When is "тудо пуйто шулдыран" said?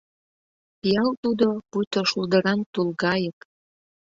1.23-2.59